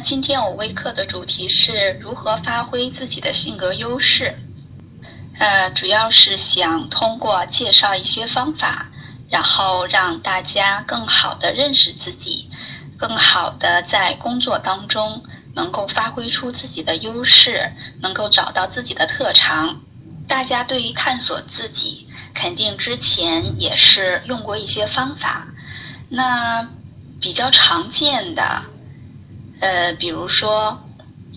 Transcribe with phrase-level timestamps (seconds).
[0.00, 4.38] 今天我微课的主题是如何发挥自己的性格优势，
[5.38, 8.86] 呃，主要是想通过介绍一些方法，
[9.28, 12.48] 然后让大家更好的认识自己，
[12.96, 19.80] 更好的在工作当中能够发挥出自己的优势，能够找到自己的特长。
[20.28, 25.48] 大家对于探索自己，肯定之前也是用过一些方法，
[26.08, 26.68] 那
[27.20, 28.62] 比较常见的。
[29.60, 30.78] 呃，比如说，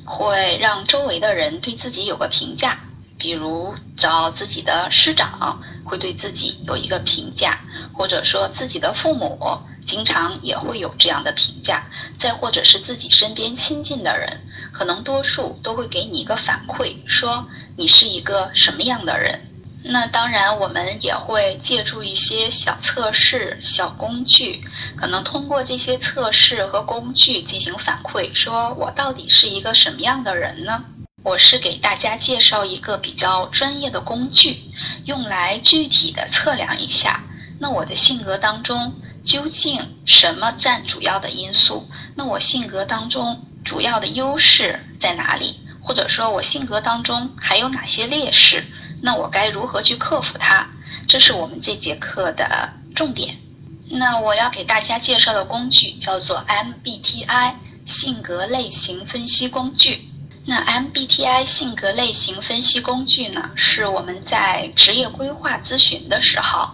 [0.06, 2.80] 会让周围的人对自己有个评价，
[3.18, 7.60] 比如找自己的师长会对自己有一个评价，
[7.94, 9.40] 或者说自己的父母
[9.86, 11.84] 经常也会有这样的评价，
[12.18, 14.40] 再或者是自己身边亲近的人，
[14.72, 19.51] 可能多数都会给你一个反馈，说你是一个什么样的人。
[19.84, 24.64] 那当然，我们也会借助一些小测试、小工具，
[24.96, 30.84] 可能通过这些测试和工具进行反馈，说我到底是一个什么样的人呢？
[31.24, 34.62] 我是给大家介绍一个比较专业的工具，
[35.06, 37.24] 用来具体的测量一下，
[37.60, 38.94] 那我的性格当中
[39.24, 41.88] 究竟什么占主要的因素？
[42.16, 45.60] 那我性格当中主要的优势在哪里？
[45.84, 48.64] 或者说我性格当中还有哪些劣势？
[49.02, 50.66] 那我该如何去克服它？
[51.08, 53.36] 这是我们这节课的重点。
[53.90, 57.54] 那我要给大家介绍的工具叫做 MBTI
[57.86, 60.08] 性格类型分析工具。
[60.46, 66.70] 那 MBTI 性格类型分析工具呢，是我们在职业规划咨询的时候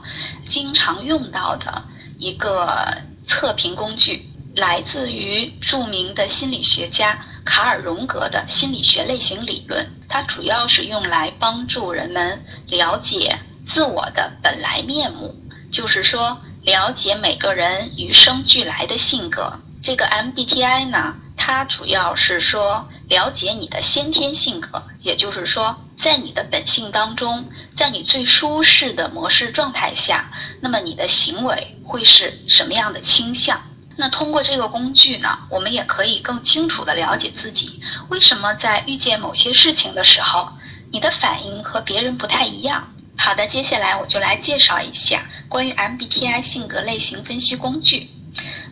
[0.45, 1.83] 经常用到的
[2.19, 7.17] 一个测评工具，来自于著名的心理学家。
[7.43, 15.35] 卡尔荣格的心理学类型理论，它主要是用来帮助人们了解自我的本来面目，
[15.71, 19.59] 就是说了解每个人与生俱来的性格。
[19.81, 30.31] 这个 MBTI 呢，它主要是说了解你的先天性格，也就是说，在你的本性当中，在你最舒适的模式状态下，
[30.61, 33.61] 那么你的行为会是什么样的倾向？
[33.99, 40.49] 那通过这个工具呢，我们也可以更清楚地了解自己为什么在遇见某些事情的时候，
[40.91, 42.93] 你的反应和别人不太一样。
[43.17, 48.11] 好的，接下来我就来介绍一下关于 MBTI 性格类型分析工具。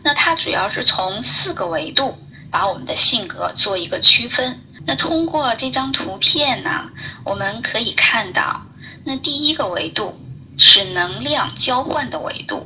[0.04, 2.16] 那它主要是从四个维度
[2.48, 4.60] 把我们的性格做一个区分。
[4.86, 6.84] 那通过这张图片呢，
[7.24, 8.62] 我们可以看到，
[9.04, 10.16] 那第一个维度
[10.56, 12.64] 是能量交换的维度，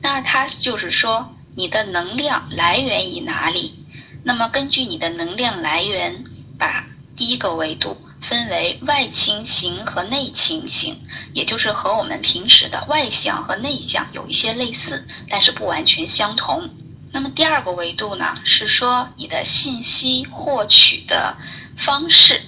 [0.00, 1.32] 那它就是说。
[1.54, 3.74] 你的能量来源于哪里？
[4.24, 6.24] 那么根据你的能量来源，
[6.58, 6.86] 把
[7.16, 10.96] 第一个维度分为外倾型和内倾型，
[11.34, 16.70] 也就是和我们平时的外向和内向有一些类似，但是不完全相同。
[17.12, 21.36] 那么第二个维度呢，是说你的信息获取的
[21.76, 22.40] 方式，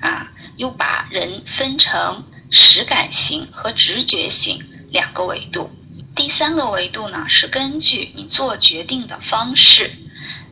[0.00, 5.70] 啊，又把人分成实感型和直觉型两个维度。
[6.18, 9.92] 第三个维度呢，是根据你做决定的方式，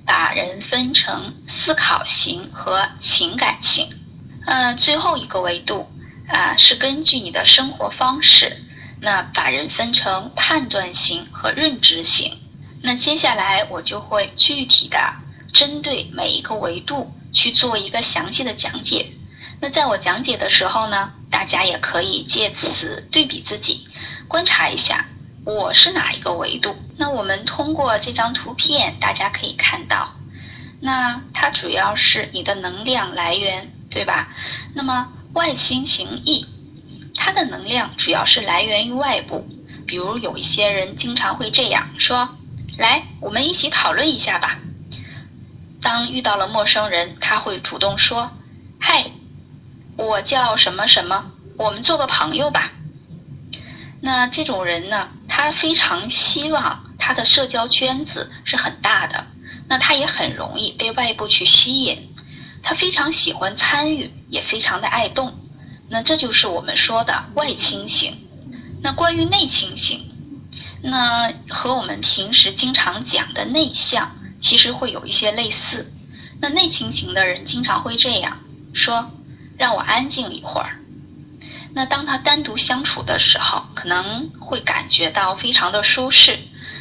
[0.06, 3.88] 把人分成思考型和情感型。
[4.46, 5.90] 嗯，最后一个维度
[6.28, 8.62] 啊，是根据你的生活方式，
[9.00, 12.38] 那把人分成判断型和认知型。
[12.80, 14.96] 那接下来我就会具体的
[15.52, 19.10] 针对每一个维度去做一个详细的讲解。
[19.60, 23.88] 那在我讲解的时候呢，大家也可以借此对比自己，
[24.28, 25.04] 观察一下。
[25.46, 26.74] 我是哪一个维度？
[26.96, 30.12] 那我们通过这张图片，大家可以看到，
[30.80, 34.26] 那它主要是你的能量来源，对吧？
[34.74, 36.44] 那么外倾型 E，
[37.14, 39.48] 它的能量主要是来源于外部，
[39.86, 42.28] 比如有一些人经常会这样说
[42.76, 44.58] ：“来，我们一起讨论一下吧。”
[45.80, 48.32] 当遇到了陌生人，他会主动说
[48.82, 49.12] ：“嗨，
[49.96, 52.72] 我叫什么什么，我们做个朋友吧。”
[54.02, 55.10] 那这种人呢？
[55.38, 59.26] 他非常希望他的社交圈子是很大的，
[59.68, 62.08] 那他也很容易被外部去吸引，
[62.62, 65.34] 他非常喜欢参与，也非常的爱动，
[65.90, 68.16] 那这就是我们说的外倾型。
[68.82, 70.10] 那关于内倾型，
[70.82, 75.92] 那和我们平时经常讲的内向其实会有一些类似。
[76.40, 78.38] 那内倾型的人经常会这样
[78.72, 79.10] 说
[79.58, 80.80] ：“让我安静一会儿。
[81.76, 86.38] 那当他单独相处的时候，可能会感觉到非常的舒适。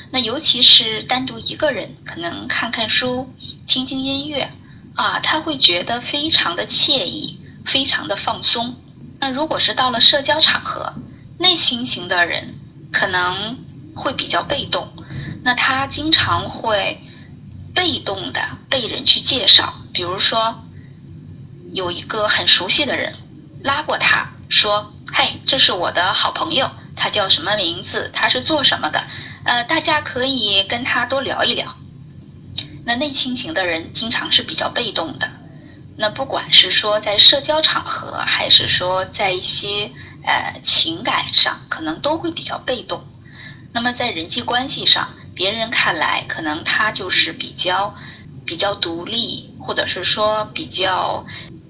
[0.09, 3.30] 那尤其是单独一个人，可能看看书、
[3.68, 4.50] 听听音乐，
[4.95, 8.74] 啊，他会觉得非常的惬意，非常的放松。
[9.19, 10.94] 那如果是到了社交场合，
[11.39, 12.56] 内倾型的人
[12.94, 13.57] 可能
[13.94, 14.88] 会比较被动，
[15.44, 16.97] 那他经常会
[17.74, 18.39] 被动的
[18.69, 20.63] 被人去介绍，比如说
[21.74, 23.13] 有一个很熟悉的人
[23.62, 28.09] 拉过他说：“嘿，这是我的好朋友，他叫什么名字？
[28.13, 29.03] 他是做什么的？
[29.44, 31.75] 呃，大家可以跟他多聊一聊。”
[32.86, 35.30] 那内倾型的人经常是比较被动的，
[35.97, 39.92] 那不管是说在社交场合，还是说在一些。
[40.27, 43.06] 呃，情感上可能都会比较被动，
[43.71, 47.94] 那么在人际关系上，别人看来可能他就是比较
[48.44, 51.24] 比较独立，或者是说比较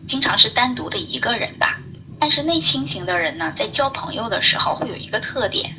[0.08, 1.78] 经常是单独的一个人吧。
[2.20, 5.76] 但是内倾型的人呢，在交朋友的时候会有一个特点，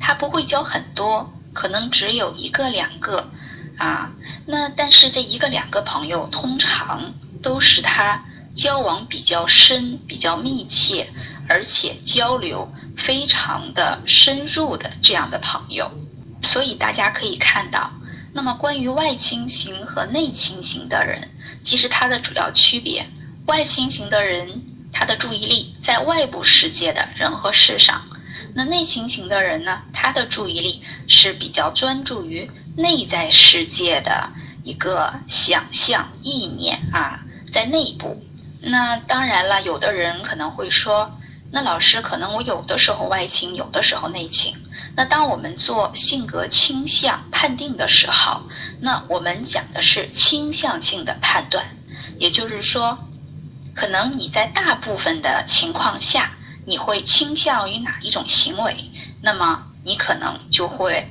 [0.00, 3.28] 他不会交很多，可能只有一个两个
[3.78, 4.12] 啊。
[4.46, 11.08] 那但是这一个两个朋友，通常都是他交往比较深、比较密切。
[11.46, 15.90] 而且交流非常的深入的这样的朋友，
[16.40, 17.90] 所以大家可以看到，
[18.32, 21.28] 那么关于外倾型和内倾型的人，
[21.62, 23.06] 其实它的主要区别，
[23.44, 24.62] 外倾型的人
[24.94, 28.00] 他的注意力在外部世界的人和事上，
[28.54, 34.30] 那内倾型的人呢，他的注意力是比较专注于内在世界的
[34.62, 37.20] 一个想象意念啊，
[37.50, 38.24] 在内部。
[38.62, 41.18] 那当然了，有的人可能会说。
[41.50, 44.54] 那老师，可能我有的时候外倾，有的时候内倾。
[44.96, 48.42] 那当我们做性格倾向判定的时候，
[48.80, 51.64] 那我们讲的是倾向性的判断，
[52.18, 52.98] 也就是说，
[53.74, 56.32] 可能你在大部分的情况下，
[56.64, 58.90] 你会倾向于哪一种行为，
[59.20, 61.10] 那么你可能就会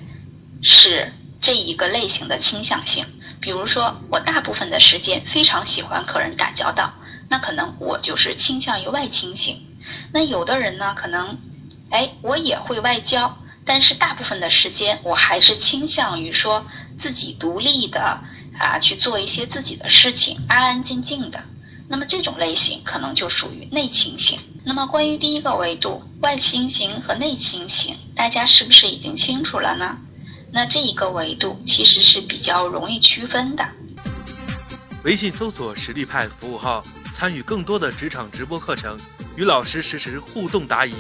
[0.62, 1.12] 是
[1.42, 3.06] 这一个类型的倾向性。
[3.42, 6.94] 比如说，我大部分的时间非常喜欢和人打交道，
[7.30, 9.62] 那可能我就是倾向于外倾型。
[10.13, 11.38] 那有的人呢，可能，
[11.89, 16.66] 哎，我也会外交，但是大部分的时间我还是倾向于说
[16.98, 18.21] 自己独立的
[18.57, 21.44] 啊，去做一些自己的事情，安安静静的。
[21.94, 24.40] 那么这种类型可能就属于内倾型。
[24.63, 29.95] 那么关于第一个维度，外倾型和内倾型，大家是不是已经清楚了呢？
[30.51, 33.63] 那这一个维度其实是比较容易区分的。
[35.04, 38.98] 微信搜索“实力派”服务号，参与更多的职场直播课程。
[39.38, 40.94] 与老师实时互动答疑。